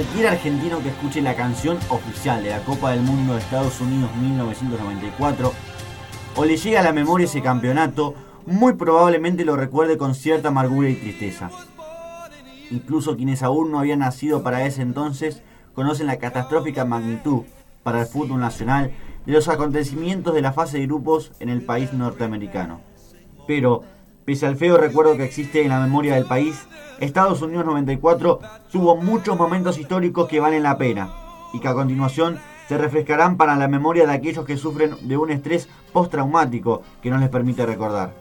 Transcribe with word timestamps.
Cualquier 0.00 0.28
argentino 0.28 0.82
que 0.82 0.88
escuche 0.88 1.20
la 1.20 1.36
canción 1.36 1.76
oficial 1.90 2.42
de 2.42 2.48
la 2.48 2.64
Copa 2.64 2.92
del 2.92 3.02
Mundo 3.02 3.34
de 3.34 3.40
Estados 3.40 3.82
Unidos 3.82 4.10
1994 4.16 5.52
o 6.36 6.44
le 6.46 6.56
llegue 6.56 6.78
a 6.78 6.82
la 6.82 6.94
memoria 6.94 7.26
ese 7.26 7.42
campeonato, 7.42 8.14
muy 8.46 8.72
probablemente 8.72 9.44
lo 9.44 9.56
recuerde 9.56 9.98
con 9.98 10.14
cierta 10.14 10.48
amargura 10.48 10.88
y 10.88 10.94
tristeza. 10.94 11.50
Incluso 12.70 13.14
quienes 13.14 13.42
aún 13.42 13.70
no 13.70 13.78
habían 13.78 13.98
nacido 13.98 14.42
para 14.42 14.64
ese 14.64 14.80
entonces 14.80 15.42
conocen 15.74 16.06
la 16.06 16.16
catastrófica 16.16 16.86
magnitud 16.86 17.42
para 17.82 18.00
el 18.00 18.06
fútbol 18.06 18.40
nacional 18.40 18.92
de 19.26 19.32
los 19.34 19.48
acontecimientos 19.48 20.32
de 20.32 20.40
la 20.40 20.54
fase 20.54 20.78
de 20.78 20.86
grupos 20.86 21.32
en 21.40 21.50
el 21.50 21.60
país 21.60 21.92
norteamericano. 21.92 22.80
Pero, 23.46 23.82
pese 24.24 24.46
al 24.46 24.56
feo 24.56 24.76
recuerdo 24.76 25.16
que 25.16 25.24
existe 25.24 25.62
en 25.62 25.68
la 25.70 25.80
memoria 25.80 26.14
del 26.14 26.26
país, 26.26 26.66
Estados 27.00 27.42
Unidos 27.42 27.64
94 27.66 28.40
tuvo 28.70 28.96
muchos 28.96 29.36
momentos 29.36 29.78
históricos 29.78 30.28
que 30.28 30.40
valen 30.40 30.62
la 30.62 30.78
pena 30.78 31.10
y 31.52 31.60
que 31.60 31.68
a 31.68 31.74
continuación 31.74 32.38
se 32.68 32.78
refrescarán 32.78 33.36
para 33.36 33.56
la 33.56 33.66
memoria 33.66 34.06
de 34.06 34.12
aquellos 34.12 34.44
que 34.44 34.56
sufren 34.56 34.96
de 35.08 35.16
un 35.16 35.30
estrés 35.30 35.68
postraumático 35.92 36.82
que 37.02 37.10
no 37.10 37.18
les 37.18 37.28
permite 37.28 37.66
recordar. 37.66 38.12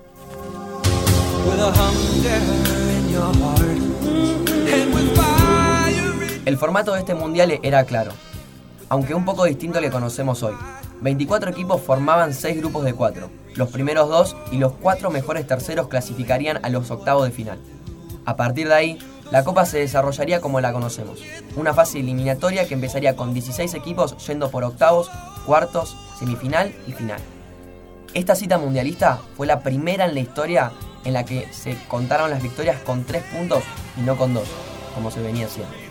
El 6.46 6.58
formato 6.58 6.94
de 6.94 7.00
este 7.00 7.14
mundial 7.14 7.60
era 7.62 7.84
claro, 7.84 8.12
aunque 8.90 9.14
un 9.14 9.26
poco 9.26 9.46
distinto 9.46 9.78
al 9.78 9.84
que 9.84 9.92
conocemos 9.92 10.42
hoy. 10.42 10.56
24 11.02 11.52
equipos 11.52 11.82
formaban 11.82 12.34
6 12.34 12.58
grupos 12.58 12.84
de 12.84 12.94
4. 12.94 13.30
Los 13.56 13.70
primeros 13.70 14.10
dos 14.10 14.36
y 14.52 14.58
los 14.58 14.74
cuatro 14.74 15.10
mejores 15.10 15.48
terceros 15.48 15.88
clasificarían 15.88 16.60
a 16.64 16.70
los 16.70 16.92
octavos 16.92 17.26
de 17.26 17.32
final. 17.32 17.60
A 18.26 18.36
partir 18.36 18.68
de 18.68 18.74
ahí, 18.74 19.00
la 19.32 19.44
Copa 19.44 19.66
se 19.66 19.80
desarrollaría 19.80 20.42
como 20.42 20.62
la 20.62 20.74
conocemos. 20.74 21.22
Una 21.56 21.74
fase 21.74 22.00
eliminatoria 22.00 22.68
que 22.68 22.74
empezaría 22.74 23.16
con 23.16 23.34
16 23.34 23.74
equipos 23.76 24.18
yendo 24.28 24.50
por 24.50 24.64
octavos, 24.64 25.10
cuartos, 25.46 25.96
semifinal 26.18 26.74
y 26.88 26.92
final. 26.92 27.20
Esta 28.14 28.36
cita 28.36 28.58
mundialista 28.58 29.20
fue 29.38 29.48
la 29.48 29.62
primera 29.62 30.06
en 30.06 30.16
la 30.16 30.20
historia 30.20 30.72
en 31.06 31.14
la 31.14 31.26
que 31.26 31.48
se 31.54 31.78
contaron 31.88 32.30
las 32.30 32.42
victorias 32.42 32.82
con 32.82 33.04
3 33.06 33.24
puntos 33.24 33.64
y 33.98 34.02
no 34.02 34.18
con 34.18 34.34
2, 34.34 34.44
como 34.96 35.12
se 35.12 35.22
venía 35.22 35.46
haciendo. 35.46 35.89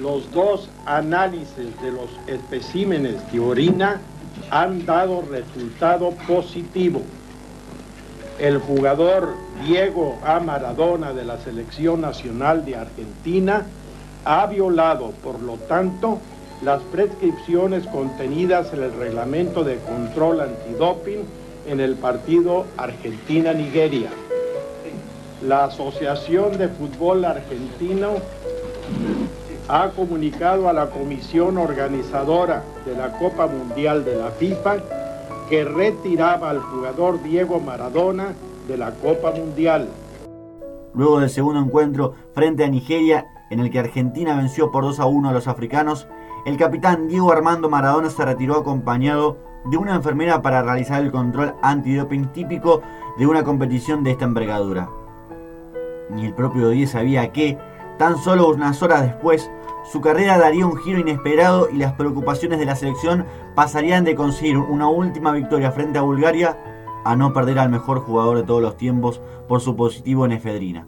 Los 0.00 0.32
dos 0.32 0.70
análisis 0.86 1.80
de 1.82 1.92
los 1.92 2.08
especímenes 2.26 3.30
de 3.30 3.40
orina 3.40 4.00
han 4.50 4.86
dado 4.86 5.22
resultado 5.30 6.12
positivo. 6.26 7.02
El 8.38 8.58
jugador 8.58 9.34
Diego 9.66 10.18
A. 10.24 10.40
Maradona 10.40 11.12
de 11.12 11.24
la 11.26 11.36
Selección 11.38 12.00
Nacional 12.00 12.64
de 12.64 12.76
Argentina 12.76 13.66
ha 14.24 14.46
violado, 14.46 15.10
por 15.22 15.40
lo 15.42 15.56
tanto, 15.56 16.18
las 16.64 16.80
prescripciones 16.84 17.86
contenidas 17.86 18.72
en 18.72 18.84
el 18.84 18.94
reglamento 18.94 19.62
de 19.62 19.76
control 19.76 20.40
antidoping 20.40 21.20
en 21.66 21.80
el 21.80 21.96
partido 21.96 22.64
Argentina-Nigeria. 22.78 24.08
La 25.46 25.64
Asociación 25.64 26.56
de 26.56 26.68
Fútbol 26.68 27.26
Argentino 27.26 28.14
ha 29.72 29.88
comunicado 29.88 30.68
a 30.68 30.74
la 30.74 30.90
comisión 30.90 31.56
organizadora 31.56 32.62
de 32.84 32.94
la 32.94 33.10
Copa 33.12 33.46
Mundial 33.46 34.04
de 34.04 34.16
la 34.16 34.30
FIFA 34.30 34.76
que 35.48 35.64
retiraba 35.64 36.50
al 36.50 36.60
jugador 36.60 37.22
Diego 37.22 37.58
Maradona 37.58 38.34
de 38.68 38.76
la 38.76 38.90
Copa 38.90 39.30
Mundial. 39.30 39.88
Luego 40.92 41.20
del 41.20 41.30
segundo 41.30 41.58
encuentro 41.58 42.12
frente 42.34 42.64
a 42.64 42.68
Nigeria, 42.68 43.26
en 43.48 43.60
el 43.60 43.70
que 43.70 43.78
Argentina 43.78 44.36
venció 44.36 44.70
por 44.70 44.84
2 44.84 45.00
a 45.00 45.06
1 45.06 45.30
a 45.30 45.32
los 45.32 45.48
africanos, 45.48 46.06
el 46.44 46.58
capitán 46.58 47.08
Diego 47.08 47.32
Armando 47.32 47.70
Maradona 47.70 48.10
se 48.10 48.26
retiró 48.26 48.56
acompañado 48.56 49.38
de 49.64 49.78
una 49.78 49.94
enfermera 49.94 50.42
para 50.42 50.60
realizar 50.60 51.02
el 51.02 51.10
control 51.10 51.54
antidoping 51.62 52.26
típico 52.34 52.82
de 53.16 53.26
una 53.26 53.42
competición 53.42 54.04
de 54.04 54.10
esta 54.10 54.26
envergadura. 54.26 54.90
Ni 56.10 56.26
el 56.26 56.34
propio 56.34 56.68
Diego 56.68 56.90
sabía 56.90 57.32
que, 57.32 57.56
tan 57.98 58.18
solo 58.18 58.48
unas 58.48 58.82
horas 58.82 59.02
después, 59.02 59.50
su 59.90 60.00
carrera 60.00 60.38
daría 60.38 60.66
un 60.66 60.76
giro 60.76 61.00
inesperado 61.00 61.68
y 61.70 61.76
las 61.76 61.92
preocupaciones 61.94 62.58
de 62.58 62.66
la 62.66 62.76
selección 62.76 63.26
pasarían 63.54 64.04
de 64.04 64.14
conseguir 64.14 64.56
una 64.56 64.88
última 64.88 65.32
victoria 65.32 65.72
frente 65.72 65.98
a 65.98 66.02
Bulgaria 66.02 66.56
a 67.04 67.16
no 67.16 67.32
perder 67.32 67.58
al 67.58 67.68
mejor 67.68 68.00
jugador 68.00 68.36
de 68.38 68.44
todos 68.44 68.62
los 68.62 68.76
tiempos 68.76 69.20
por 69.48 69.60
su 69.60 69.74
positivo 69.74 70.24
en 70.24 70.32
efedrina. 70.32 70.86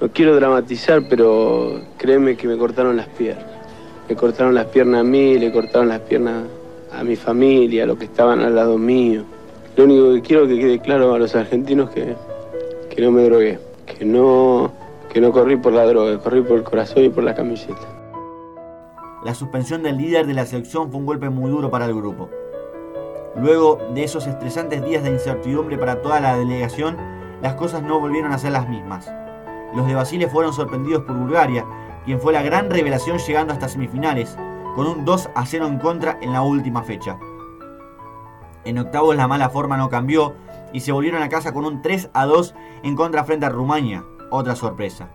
No 0.00 0.08
quiero 0.12 0.36
dramatizar, 0.36 1.02
pero 1.10 1.80
créeme 1.96 2.36
que 2.36 2.46
me 2.46 2.56
cortaron 2.56 2.96
las 2.96 3.08
piernas. 3.08 3.44
Me 4.08 4.14
cortaron 4.14 4.54
las 4.54 4.66
piernas 4.66 5.00
a 5.00 5.04
mí, 5.04 5.36
le 5.38 5.52
cortaron 5.52 5.88
las 5.88 6.00
piernas 6.00 6.44
a 6.92 7.02
mi 7.02 7.16
familia, 7.16 7.82
a 7.82 7.86
los 7.86 7.98
que 7.98 8.04
estaban 8.04 8.40
al 8.40 8.54
lado 8.54 8.78
mío. 8.78 9.24
Lo 9.76 9.84
único 9.84 10.14
que 10.14 10.22
quiero 10.22 10.46
que 10.46 10.58
quede 10.58 10.78
claro 10.78 11.12
a 11.14 11.18
los 11.18 11.34
argentinos 11.34 11.90
que, 11.90 12.14
que 12.88 13.02
no 13.02 13.10
me 13.10 13.24
drogué, 13.24 13.58
que 13.86 14.04
no, 14.04 14.72
que 15.08 15.20
no 15.20 15.32
corrí 15.32 15.56
por 15.56 15.72
la 15.72 15.84
droga, 15.86 16.18
corrí 16.18 16.42
por 16.42 16.58
el 16.58 16.64
corazón 16.64 17.04
y 17.04 17.08
por 17.08 17.24
la 17.24 17.34
camiseta. 17.34 17.80
La 19.24 19.34
suspensión 19.34 19.82
del 19.82 19.96
líder 19.96 20.26
de 20.26 20.34
la 20.34 20.46
selección 20.46 20.90
fue 20.90 21.00
un 21.00 21.06
golpe 21.06 21.28
muy 21.28 21.50
duro 21.50 21.70
para 21.70 21.86
el 21.86 21.94
grupo. 21.94 22.28
Luego 23.36 23.78
de 23.94 24.04
esos 24.04 24.26
estresantes 24.26 24.84
días 24.84 25.02
de 25.02 25.10
incertidumbre 25.10 25.78
para 25.78 26.02
toda 26.02 26.20
la 26.20 26.36
delegación, 26.36 26.96
las 27.42 27.54
cosas 27.54 27.82
no 27.82 28.00
volvieron 28.00 28.32
a 28.32 28.38
ser 28.38 28.52
las 28.52 28.68
mismas. 28.68 29.10
Los 29.74 29.86
de 29.86 29.94
Basile 29.94 30.28
fueron 30.28 30.52
sorprendidos 30.52 31.04
por 31.04 31.16
Bulgaria, 31.16 31.64
quien 32.04 32.20
fue 32.20 32.32
la 32.32 32.42
gran 32.42 32.70
revelación 32.70 33.18
llegando 33.18 33.52
hasta 33.52 33.68
semifinales, 33.68 34.36
con 34.74 34.86
un 34.86 35.04
2 35.04 35.30
a 35.34 35.46
0 35.46 35.66
en 35.66 35.78
contra 35.78 36.18
en 36.20 36.32
la 36.32 36.42
última 36.42 36.82
fecha. 36.82 37.18
En 38.64 38.78
octavos 38.78 39.16
la 39.16 39.28
mala 39.28 39.50
forma 39.50 39.76
no 39.76 39.88
cambió 39.88 40.34
y 40.72 40.80
se 40.80 40.92
volvieron 40.92 41.22
a 41.22 41.28
casa 41.28 41.52
con 41.52 41.64
un 41.64 41.82
3 41.82 42.10
a 42.12 42.26
2 42.26 42.54
en 42.82 42.96
contra 42.96 43.24
frente 43.24 43.46
a 43.46 43.50
Rumania, 43.50 44.04
otra 44.30 44.56
sorpresa. 44.56 45.10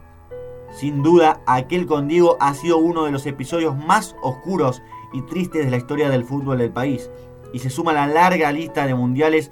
Sin 0.71 1.03
duda, 1.03 1.41
aquel 1.45 1.85
con 1.85 2.07
Diego 2.07 2.37
ha 2.39 2.53
sido 2.55 2.77
uno 2.77 3.05
de 3.05 3.11
los 3.11 3.25
episodios 3.27 3.77
más 3.77 4.15
oscuros 4.23 4.81
y 5.13 5.21
tristes 5.21 5.65
de 5.65 5.71
la 5.71 5.77
historia 5.77 6.09
del 6.09 6.25
fútbol 6.25 6.57
del 6.57 6.71
país, 6.71 7.11
y 7.53 7.59
se 7.59 7.69
suma 7.69 7.91
a 7.91 7.93
la 7.93 8.07
larga 8.07 8.51
lista 8.51 8.87
de 8.87 8.95
mundiales 8.95 9.51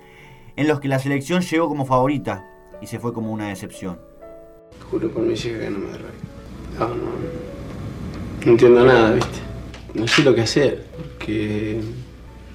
en 0.55 0.67
los 0.67 0.79
que 0.79 0.87
la 0.87 0.99
selección 0.99 1.41
llegó 1.41 1.67
como 1.67 1.85
favorita 1.85 2.45
y 2.81 2.87
se 2.87 2.99
fue 2.99 3.13
como 3.13 3.31
una 3.31 3.49
decepción. 3.49 3.99
Juro 4.89 5.09
por 5.11 5.23
mi 5.23 5.33
hija 5.33 5.59
que 5.59 5.69
no 5.69 5.79
me. 5.79 5.87
No, 6.79 6.87
no, 6.87 6.95
no 8.45 8.51
entiendo 8.51 8.83
nada, 8.83 9.13
¿viste? 9.13 9.39
No 9.93 10.07
sé 10.07 10.23
lo 10.23 10.33
que 10.33 10.41
hacer, 10.41 10.85
porque 10.97 11.81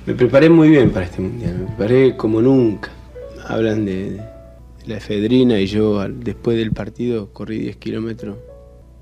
me 0.07 0.15
preparé 0.15 0.49
muy 0.49 0.71
bien 0.71 0.91
para 0.91 1.07
este 1.07 1.21
mundial, 1.21 1.59
me 1.59 1.67
preparé 1.67 2.17
como 2.17 2.43
nunca. 2.43 2.91
Hablan 3.47 3.85
de, 3.85 4.21
la 4.87 4.97
efedrina 4.97 5.61
y 5.61 5.67
yo 5.67 6.07
después 6.09 6.57
del 6.57 6.73
partido 6.73 7.29
corrí 7.33 7.59
10 7.59 7.77
kilómetros 7.77 8.37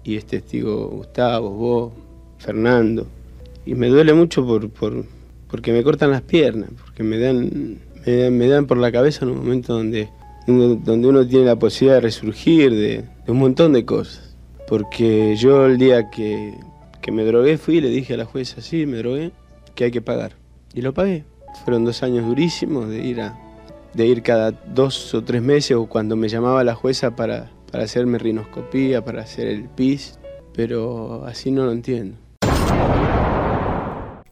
y 0.03 0.17
es 0.17 0.27
testigo 0.27 0.89
Gustavo, 0.89 1.51
vos, 1.51 1.93
Fernando. 2.39 3.07
Y 3.67 3.75
me 3.75 3.89
duele 3.89 4.13
mucho 4.13 4.47
por, 4.47 4.69
por, 4.71 5.05
porque 5.49 5.73
me 5.73 5.83
cortan 5.83 6.11
las 6.11 6.23
piernas, 6.23 6.71
porque 6.85 7.03
me 7.03 7.19
dan, 7.19 7.79
me 8.05 8.49
dan, 8.49 8.67
por 8.67 8.77
la 8.77 8.93
cabeza 8.93 9.25
en 9.25 9.33
un 9.33 9.39
momento 9.39 9.75
donde, 9.75 10.11
donde 10.47 11.09
uno 11.09 11.27
tiene 11.27 11.47
la 11.47 11.57
posibilidad 11.57 11.97
de 11.97 12.01
resurgir 12.03 12.75
de, 12.75 13.05
un 13.27 13.39
montón 13.39 13.73
de 13.73 13.85
cosas. 13.85 14.37
Porque 14.69 15.37
yo 15.37 15.67
el 15.67 15.79
día 15.79 16.11
que, 16.11 16.55
que 17.01 17.13
me 17.13 17.25
drogué 17.25 17.57
fui 17.57 17.77
y 17.77 17.81
le 17.81 17.89
dije 17.89 18.15
a 18.15 18.17
la 18.19 18.25
jueza, 18.27 18.61
sí, 18.61 18.87
me 18.87 18.99
drogué, 18.99 19.33
que 19.75 19.85
hay 19.85 19.91
que 19.91 20.03
pagar. 20.03 20.33
Y 20.75 20.83
lo 20.83 20.93
pagué. 20.93 21.25
Fueron 21.65 21.85
dos 21.85 22.03
años 22.03 22.27
durísimos 22.27 22.89
de 22.89 23.07
ir, 23.07 23.21
a, 23.21 23.39
de 23.95 24.07
ir 24.07 24.23
cada 24.23 24.51
dos 24.51 25.15
o 25.15 25.23
tres 25.23 25.43
meses 25.43 25.77
o 25.77 25.87
cuando 25.87 26.17
me 26.17 26.29
llamaba 26.29 26.65
la 26.65 26.75
jueza 26.75 27.15
para, 27.17 27.51
para 27.71 27.85
hacerme 27.85 28.19
rinoscopía, 28.19 29.05
para 29.05 29.23
hacer 29.23 29.49
el 29.49 29.69
PIS, 29.69 30.19
pero 30.55 31.25
así 31.25 31.51
no 31.51 31.65
lo 31.65 31.73
entiendo. 31.73 32.17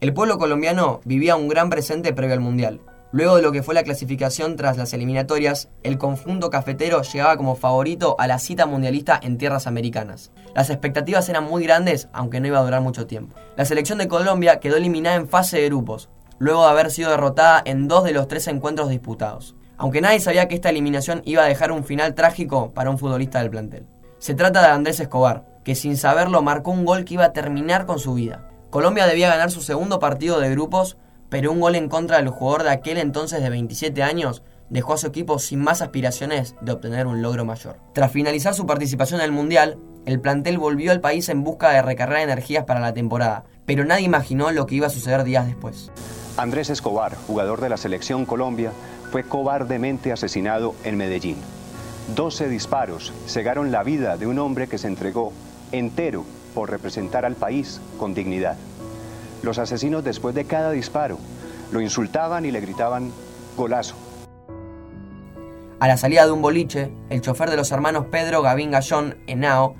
El 0.00 0.12
pueblo 0.12 0.36
colombiano 0.36 1.00
vivía 1.04 1.36
un 1.36 1.48
gran 1.48 1.70
presente 1.70 2.12
previo 2.12 2.34
al 2.34 2.40
Mundial. 2.40 2.80
Luego 3.12 3.36
de 3.36 3.42
lo 3.42 3.52
que 3.52 3.62
fue 3.62 3.74
la 3.74 3.82
clasificación 3.82 4.56
tras 4.56 4.78
las 4.78 4.94
eliminatorias, 4.94 5.68
el 5.82 5.98
conjunto 5.98 6.48
cafetero 6.48 7.02
llegaba 7.02 7.36
como 7.36 7.56
favorito 7.56 8.16
a 8.18 8.26
la 8.26 8.38
cita 8.38 8.64
mundialista 8.64 9.20
en 9.22 9.36
tierras 9.36 9.66
americanas. 9.66 10.32
Las 10.54 10.70
expectativas 10.70 11.28
eran 11.28 11.44
muy 11.44 11.62
grandes, 11.62 12.08
aunque 12.14 12.40
no 12.40 12.46
iba 12.46 12.58
a 12.58 12.64
durar 12.64 12.80
mucho 12.80 13.06
tiempo. 13.06 13.36
La 13.54 13.66
selección 13.66 13.98
de 13.98 14.08
Colombia 14.08 14.60
quedó 14.60 14.76
eliminada 14.76 15.16
en 15.16 15.28
fase 15.28 15.60
de 15.60 15.66
grupos, 15.66 16.08
luego 16.42 16.64
de 16.64 16.70
haber 16.70 16.90
sido 16.90 17.10
derrotada 17.10 17.62
en 17.64 17.88
dos 17.88 18.04
de 18.04 18.12
los 18.12 18.26
tres 18.26 18.48
encuentros 18.48 18.88
disputados 18.88 19.54
aunque 19.82 20.00
nadie 20.00 20.20
sabía 20.20 20.46
que 20.46 20.54
esta 20.54 20.70
eliminación 20.70 21.22
iba 21.24 21.42
a 21.42 21.48
dejar 21.48 21.72
un 21.72 21.82
final 21.82 22.14
trágico 22.14 22.72
para 22.72 22.88
un 22.88 22.98
futbolista 22.98 23.40
del 23.40 23.50
plantel. 23.50 23.84
Se 24.20 24.32
trata 24.32 24.60
de 24.62 24.68
Andrés 24.68 25.00
Escobar, 25.00 25.44
que 25.64 25.74
sin 25.74 25.96
saberlo 25.96 26.40
marcó 26.40 26.70
un 26.70 26.84
gol 26.84 27.04
que 27.04 27.14
iba 27.14 27.24
a 27.24 27.32
terminar 27.32 27.84
con 27.84 27.98
su 27.98 28.14
vida. 28.14 28.48
Colombia 28.70 29.08
debía 29.08 29.30
ganar 29.30 29.50
su 29.50 29.60
segundo 29.60 29.98
partido 29.98 30.38
de 30.38 30.50
grupos, 30.50 30.98
pero 31.28 31.50
un 31.50 31.58
gol 31.58 31.74
en 31.74 31.88
contra 31.88 32.18
del 32.18 32.28
jugador 32.28 32.62
de 32.62 32.70
aquel 32.70 32.96
entonces 32.98 33.42
de 33.42 33.50
27 33.50 34.04
años 34.04 34.44
dejó 34.70 34.92
a 34.92 34.98
su 34.98 35.08
equipo 35.08 35.40
sin 35.40 35.58
más 35.58 35.82
aspiraciones 35.82 36.54
de 36.60 36.70
obtener 36.70 37.08
un 37.08 37.20
logro 37.20 37.44
mayor. 37.44 37.80
Tras 37.92 38.12
finalizar 38.12 38.54
su 38.54 38.66
participación 38.66 39.18
en 39.18 39.26
el 39.26 39.32
Mundial, 39.32 39.78
el 40.06 40.20
plantel 40.20 40.58
volvió 40.58 40.92
al 40.92 41.00
país 41.00 41.28
en 41.28 41.42
busca 41.42 41.70
de 41.70 41.82
recargar 41.82 42.20
energías 42.20 42.66
para 42.66 42.78
la 42.78 42.94
temporada, 42.94 43.46
pero 43.66 43.84
nadie 43.84 44.04
imaginó 44.04 44.52
lo 44.52 44.66
que 44.66 44.76
iba 44.76 44.86
a 44.86 44.90
suceder 44.90 45.24
días 45.24 45.46
después. 45.46 45.90
Andrés 46.36 46.70
Escobar, 46.70 47.14
jugador 47.26 47.60
de 47.60 47.68
la 47.68 47.76
selección 47.76 48.24
Colombia, 48.24 48.72
fue 49.10 49.22
cobardemente 49.22 50.12
asesinado 50.12 50.74
en 50.82 50.96
Medellín. 50.96 51.36
12 52.14 52.48
disparos 52.48 53.12
cegaron 53.26 53.70
la 53.70 53.82
vida 53.82 54.16
de 54.16 54.26
un 54.26 54.38
hombre 54.38 54.66
que 54.66 54.78
se 54.78 54.88
entregó 54.88 55.32
entero 55.72 56.24
por 56.54 56.70
representar 56.70 57.26
al 57.26 57.34
país 57.34 57.80
con 57.98 58.14
dignidad. 58.14 58.56
Los 59.42 59.58
asesinos 59.58 60.04
después 60.04 60.34
de 60.34 60.46
cada 60.46 60.70
disparo 60.70 61.18
lo 61.70 61.80
insultaban 61.82 62.46
y 62.46 62.50
le 62.50 62.60
gritaban 62.60 63.12
golazo. 63.56 63.94
A 65.80 65.88
la 65.88 65.96
salida 65.96 66.24
de 66.24 66.32
un 66.32 66.42
boliche, 66.42 66.92
el 67.10 67.20
chofer 67.20 67.50
de 67.50 67.56
los 67.56 67.72
hermanos 67.72 68.06
Pedro 68.10 68.40
Gavín 68.40 68.70
Gallón 68.70 69.18
Henao 69.26 69.74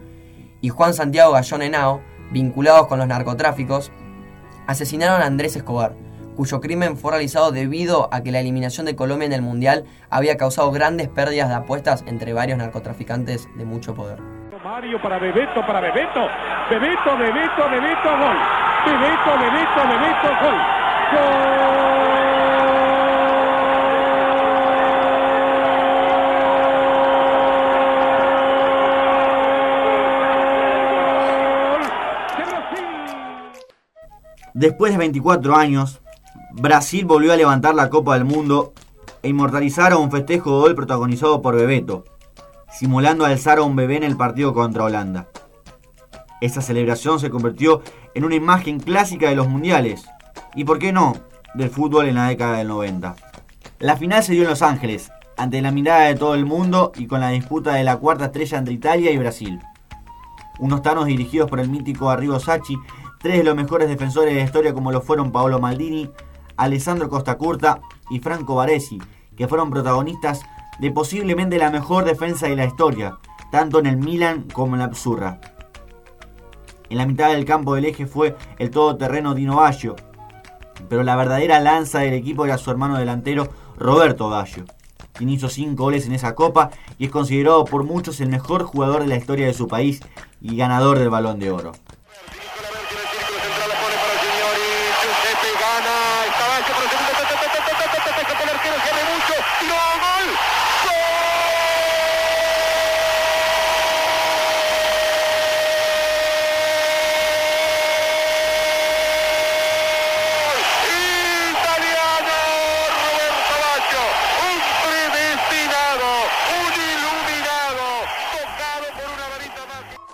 y 0.60 0.68
Juan 0.68 0.92
Santiago 0.92 1.32
Gallón 1.32 1.62
Henao, 1.62 2.02
vinculados 2.30 2.88
con 2.88 2.98
los 2.98 3.08
narcotráficos, 3.08 3.90
asesinaron 4.66 5.22
a 5.22 5.26
Andrés 5.26 5.56
Escobar, 5.56 5.94
cuyo 6.36 6.60
crimen 6.60 6.96
fue 6.96 7.12
realizado 7.12 7.52
debido 7.52 8.08
a 8.12 8.22
que 8.22 8.32
la 8.32 8.40
eliminación 8.40 8.86
de 8.86 8.96
Colombia 8.96 9.26
en 9.26 9.32
el 9.32 9.42
Mundial 9.42 9.84
había 10.10 10.36
causado 10.36 10.70
grandes 10.70 11.08
pérdidas 11.08 11.48
de 11.48 11.54
apuestas 11.54 12.04
entre 12.06 12.32
varios 12.32 12.58
narcotraficantes 12.58 13.48
de 13.56 13.64
mucho 13.64 13.94
poder. 13.94 14.18
Mario 14.64 15.02
para 15.02 15.18
Bebeto, 15.18 15.60
para 15.66 15.80
Bebeto, 15.80 16.20
Bebeto, 16.70 17.18
Bebeto, 17.18 17.68
Bebeto, 17.68 18.18
gol. 18.18 18.36
Bebeto, 18.86 19.38
Bebeto, 19.38 19.88
Bebeto, 19.88 20.28
gol. 20.40 20.82
Después 34.54 34.92
de 34.92 34.98
24 34.98 35.56
años, 35.56 36.01
Brasil 36.54 37.06
volvió 37.06 37.32
a 37.32 37.36
levantar 37.36 37.74
la 37.74 37.88
Copa 37.88 38.12
del 38.12 38.26
Mundo 38.26 38.74
e 39.22 39.30
inmortalizar 39.30 39.92
a 39.92 39.96
un 39.96 40.10
festejo 40.10 40.50
de 40.50 40.60
gol 40.60 40.74
protagonizado 40.74 41.40
por 41.40 41.56
Bebeto, 41.56 42.04
simulando 42.70 43.24
alzar 43.24 43.58
a 43.58 43.62
un 43.62 43.74
bebé 43.74 43.96
en 43.96 44.02
el 44.02 44.18
partido 44.18 44.52
contra 44.52 44.84
Holanda. 44.84 45.28
Esta 46.42 46.60
celebración 46.60 47.18
se 47.20 47.30
convirtió 47.30 47.80
en 48.14 48.24
una 48.24 48.34
imagen 48.34 48.80
clásica 48.80 49.30
de 49.30 49.34
los 49.34 49.48
mundiales 49.48 50.04
y, 50.54 50.64
por 50.64 50.78
qué 50.78 50.92
no, 50.92 51.14
del 51.54 51.70
fútbol 51.70 52.06
en 52.06 52.16
la 52.16 52.28
década 52.28 52.58
del 52.58 52.68
90. 52.68 53.16
La 53.78 53.96
final 53.96 54.22
se 54.22 54.32
dio 54.32 54.42
en 54.42 54.50
Los 54.50 54.60
Ángeles, 54.60 55.10
ante 55.38 55.62
la 55.62 55.70
mirada 55.70 56.02
de 56.02 56.16
todo 56.16 56.34
el 56.34 56.44
mundo 56.44 56.92
y 56.96 57.06
con 57.06 57.20
la 57.20 57.30
disputa 57.30 57.72
de 57.72 57.84
la 57.84 57.96
cuarta 57.96 58.26
estrella 58.26 58.58
entre 58.58 58.74
Italia 58.74 59.10
y 59.10 59.16
Brasil. 59.16 59.58
Unos 60.58 60.82
tanos 60.82 61.06
dirigidos 61.06 61.48
por 61.48 61.60
el 61.60 61.70
mítico 61.70 62.10
Arrigo 62.10 62.38
Sacchi, 62.38 62.76
tres 63.20 63.38
de 63.38 63.44
los 63.44 63.56
mejores 63.56 63.88
defensores 63.88 64.34
de 64.34 64.40
la 64.40 64.44
historia 64.44 64.74
como 64.74 64.92
lo 64.92 65.00
fueron 65.00 65.32
Paolo 65.32 65.58
Maldini, 65.58 66.10
Alessandro 66.62 67.08
Costacurta 67.08 67.80
y 68.10 68.20
Franco 68.20 68.54
Baresi, 68.54 69.00
que 69.36 69.48
fueron 69.48 69.70
protagonistas 69.70 70.42
de 70.78 70.90
posiblemente 70.90 71.58
la 71.58 71.70
mejor 71.70 72.04
defensa 72.04 72.46
de 72.46 72.56
la 72.56 72.64
historia, 72.64 73.18
tanto 73.50 73.78
en 73.78 73.86
el 73.86 73.96
Milan 73.96 74.46
como 74.52 74.74
en 74.74 74.80
la 74.80 74.86
Azzurra. 74.86 75.40
En 76.88 76.98
la 76.98 77.06
mitad 77.06 77.30
del 77.30 77.44
campo 77.44 77.74
del 77.74 77.86
eje 77.86 78.06
fue 78.06 78.36
el 78.58 78.70
todoterreno 78.70 79.34
Dino 79.34 79.56
Baggio, 79.56 79.96
pero 80.88 81.02
la 81.02 81.16
verdadera 81.16 81.60
lanza 81.60 82.00
del 82.00 82.14
equipo 82.14 82.44
era 82.44 82.58
su 82.58 82.70
hermano 82.70 82.98
delantero 82.98 83.48
Roberto 83.78 84.28
Baggio, 84.28 84.64
quien 85.12 85.30
hizo 85.30 85.48
5 85.48 85.82
goles 85.82 86.06
en 86.06 86.12
esa 86.12 86.34
copa 86.34 86.70
y 86.98 87.06
es 87.06 87.10
considerado 87.10 87.64
por 87.64 87.84
muchos 87.84 88.20
el 88.20 88.28
mejor 88.28 88.64
jugador 88.64 89.02
de 89.02 89.08
la 89.08 89.16
historia 89.16 89.46
de 89.46 89.54
su 89.54 89.68
país 89.68 90.00
y 90.40 90.56
ganador 90.56 90.98
del 90.98 91.10
balón 91.10 91.38
de 91.38 91.50
oro. 91.50 91.72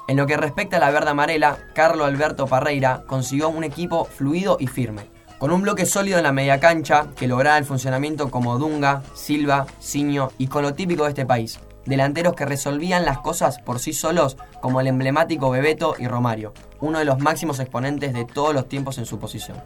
En 0.08 0.16
lo 0.16 0.26
que 0.26 0.38
respecta 0.38 0.78
a 0.78 0.80
la 0.80 0.90
verde 0.90 1.10
amarela, 1.10 1.58
Carlo 1.74 2.06
Alberto 2.06 2.46
Parreira 2.46 3.02
consiguió 3.06 3.50
un 3.50 3.62
equipo 3.62 4.06
fluido 4.06 4.56
y 4.58 4.66
firme, 4.66 5.02
con 5.36 5.52
un 5.52 5.60
bloque 5.60 5.84
sólido 5.84 6.16
en 6.16 6.24
la 6.24 6.32
media 6.32 6.58
cancha 6.58 7.08
que 7.14 7.28
lograba 7.28 7.58
el 7.58 7.66
funcionamiento 7.66 8.30
como 8.30 8.58
Dunga, 8.58 9.02
Silva, 9.14 9.66
Siño 9.78 10.30
y 10.38 10.46
con 10.46 10.62
lo 10.62 10.72
típico 10.72 11.02
de 11.04 11.10
este 11.10 11.26
país, 11.26 11.60
delanteros 11.84 12.34
que 12.34 12.46
resolvían 12.46 13.04
las 13.04 13.18
cosas 13.18 13.58
por 13.58 13.80
sí 13.80 13.92
solos 13.92 14.38
como 14.62 14.80
el 14.80 14.86
emblemático 14.86 15.50
Bebeto 15.50 15.94
y 15.98 16.08
Romario, 16.08 16.54
uno 16.80 17.00
de 17.00 17.04
los 17.04 17.18
máximos 17.18 17.60
exponentes 17.60 18.14
de 18.14 18.24
todos 18.24 18.54
los 18.54 18.66
tiempos 18.66 18.96
en 18.96 19.04
su 19.04 19.18
posición. 19.18 19.62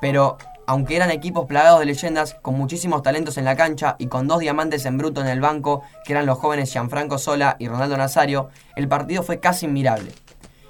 Pero 0.00 0.38
aunque 0.66 0.96
eran 0.96 1.10
equipos 1.10 1.46
plagados 1.46 1.80
de 1.80 1.86
leyendas, 1.86 2.36
con 2.42 2.54
muchísimos 2.54 3.02
talentos 3.02 3.36
en 3.38 3.44
la 3.44 3.56
cancha 3.56 3.96
y 3.98 4.06
con 4.06 4.28
dos 4.28 4.40
diamantes 4.40 4.84
en 4.86 4.98
bruto 4.98 5.20
en 5.20 5.28
el 5.28 5.40
banco, 5.40 5.82
que 6.04 6.12
eran 6.12 6.26
los 6.26 6.38
jóvenes 6.38 6.72
Gianfranco 6.72 7.18
Sola 7.18 7.56
y 7.58 7.68
Ronaldo 7.68 7.96
Nazario, 7.96 8.50
el 8.76 8.88
partido 8.88 9.22
fue 9.22 9.40
casi 9.40 9.66
inmirable. 9.66 10.12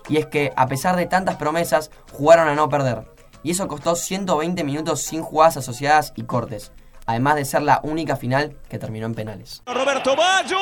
Y 0.09 0.17
es 0.17 0.27
que, 0.27 0.53
a 0.57 0.67
pesar 0.67 0.97
de 0.97 1.07
tantas 1.07 1.37
promesas, 1.37 1.91
jugaron 2.13 2.49
a 2.49 2.55
no 2.55 2.69
perder. 2.69 3.07
Y 3.43 3.53
eso 3.53 3.69
costó 3.69 3.97
120 3.97 4.63
minutos 4.65 5.03
sin 5.03 5.23
jugadas 5.23 5.57
asociadas 5.57 6.13
y 6.17 6.25
cortes, 6.25 6.73
además 7.07 7.37
de 7.37 7.45
ser 7.45 7.63
la 7.63 7.81
única 7.83 8.17
final 8.17 8.57
que 8.69 8.79
terminó 8.79 9.07
en 9.07 9.15
penales. 9.15 9.63
Roberto 9.67 10.15
Baggio 10.17 10.59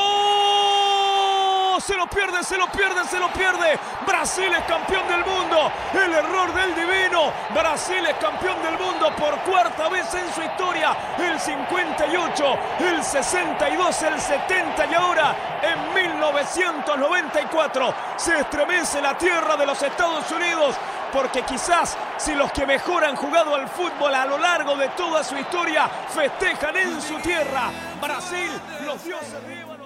se 1.81 1.97
lo 1.97 2.06
pierde, 2.06 2.43
se 2.44 2.56
lo 2.56 2.67
pierde, 2.67 3.05
se 3.05 3.19
lo 3.19 3.32
pierde. 3.32 3.79
Brasil 4.06 4.53
es 4.53 4.65
campeón 4.65 5.06
del 5.09 5.25
mundo. 5.25 5.73
El 5.93 6.12
error 6.12 6.53
del 6.53 6.75
divino. 6.75 7.32
Brasil 7.55 8.05
es 8.06 8.17
campeón 8.17 8.62
del 8.62 8.79
mundo 8.79 9.11
por 9.17 9.38
cuarta 9.41 9.88
vez 9.88 10.12
en 10.15 10.32
su 10.35 10.43
historia. 10.43 10.97
El 11.19 11.38
58, 11.38 12.58
el 12.81 13.03
62, 13.03 14.03
el 14.03 14.20
70 14.20 14.87
y 14.87 14.94
ahora 14.94 15.34
en 15.63 15.94
1994 15.94 17.94
se 18.17 18.41
estremece 18.41 19.01
la 19.01 19.17
tierra 19.17 19.56
de 19.56 19.67
los 19.67 19.82
Estados 19.82 20.31
Unidos 20.31 20.77
porque 21.13 21.43
quizás 21.43 21.96
si 22.19 22.34
los 22.34 22.53
que 22.53 22.67
mejor 22.67 23.05
han 23.05 23.17
jugado 23.17 23.55
al 23.55 23.69
fútbol 23.69 24.15
a 24.15 24.27
lo 24.27 24.39
largo 24.39 24.77
de 24.77 24.89
toda 24.91 25.25
su 25.25 25.37
historia 25.37 25.89
festejan 25.89 26.77
en 26.77 27.01
su 27.01 27.17
tierra, 27.19 27.70
Brasil, 28.01 28.51
los 28.84 29.05
dioses 29.05 29.80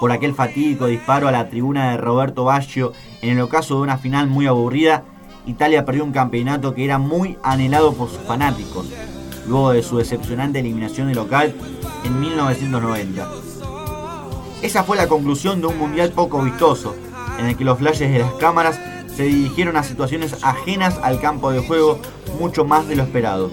por 0.00 0.12
aquel 0.12 0.34
fatídico 0.34 0.86
disparo 0.86 1.28
a 1.28 1.32
la 1.32 1.48
tribuna 1.48 1.90
de 1.90 1.96
Roberto 1.96 2.44
Baggio 2.44 2.92
en 3.22 3.30
el 3.30 3.40
ocaso 3.40 3.76
de 3.76 3.82
una 3.82 3.98
final 3.98 4.28
muy 4.28 4.46
aburrida, 4.46 5.04
Italia 5.46 5.84
perdió 5.84 6.04
un 6.04 6.12
campeonato 6.12 6.74
que 6.74 6.84
era 6.84 6.98
muy 6.98 7.38
anhelado 7.42 7.94
por 7.94 8.08
sus 8.08 8.18
fanáticos, 8.18 8.86
luego 9.46 9.72
de 9.72 9.82
su 9.82 9.98
decepcionante 9.98 10.58
eliminación 10.58 11.08
de 11.08 11.14
local 11.14 11.54
en 12.04 12.20
1990. 12.20 13.28
Esa 14.62 14.82
fue 14.84 14.96
la 14.96 15.06
conclusión 15.06 15.60
de 15.60 15.68
un 15.68 15.78
mundial 15.78 16.10
poco 16.10 16.42
vistoso, 16.42 16.94
en 17.38 17.46
el 17.46 17.56
que 17.56 17.64
los 17.64 17.78
flashes 17.78 18.10
de 18.10 18.18
las 18.18 18.32
cámaras 18.34 18.80
se 19.14 19.24
dirigieron 19.24 19.76
a 19.76 19.82
situaciones 19.82 20.36
ajenas 20.42 20.98
al 21.02 21.20
campo 21.20 21.50
de 21.50 21.60
juego 21.60 21.98
mucho 22.38 22.64
más 22.64 22.88
de 22.88 22.96
lo 22.96 23.02
esperado. 23.02 23.50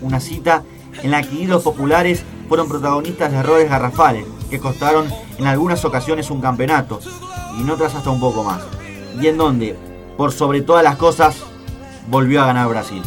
Una 0.00 0.20
cita 0.20 0.64
en 1.02 1.10
la 1.10 1.22
que 1.22 1.34
ídolos 1.34 1.62
populares 1.62 2.24
fueron 2.48 2.68
protagonistas 2.68 3.32
de 3.32 3.38
errores 3.38 3.68
garrafales, 3.68 4.24
que 4.52 4.60
costaron 4.60 5.06
en 5.38 5.46
algunas 5.46 5.82
ocasiones 5.86 6.30
un 6.30 6.42
campeonato 6.42 7.00
y 7.56 7.62
en 7.62 7.70
otras 7.70 7.94
hasta 7.94 8.10
un 8.10 8.20
poco 8.20 8.44
más. 8.44 8.60
Y 9.18 9.26
en 9.28 9.38
donde, 9.38 9.74
por 10.18 10.30
sobre 10.30 10.60
todas 10.60 10.84
las 10.84 10.96
cosas, 10.96 11.36
volvió 12.08 12.42
a 12.42 12.46
ganar 12.46 12.68
Brasil. 12.68 13.02